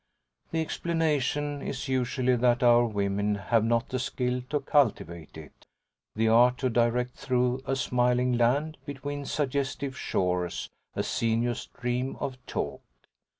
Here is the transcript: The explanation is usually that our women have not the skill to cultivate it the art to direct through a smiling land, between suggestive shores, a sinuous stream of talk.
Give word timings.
The 0.49 0.61
explanation 0.63 1.61
is 1.61 1.87
usually 1.87 2.35
that 2.35 2.63
our 2.63 2.83
women 2.87 3.35
have 3.35 3.63
not 3.63 3.89
the 3.89 3.99
skill 3.99 4.41
to 4.49 4.59
cultivate 4.59 5.37
it 5.37 5.67
the 6.15 6.27
art 6.27 6.57
to 6.57 6.71
direct 6.71 7.13
through 7.15 7.61
a 7.67 7.75
smiling 7.75 8.33
land, 8.35 8.77
between 8.83 9.25
suggestive 9.25 9.95
shores, 9.95 10.71
a 10.95 11.03
sinuous 11.03 11.59
stream 11.59 12.15
of 12.15 12.43
talk. 12.47 12.81